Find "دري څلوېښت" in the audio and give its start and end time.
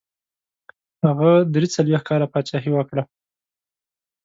1.53-2.05